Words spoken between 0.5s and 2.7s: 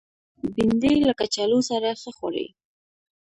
بېنډۍ له کچالو سره ښه خوري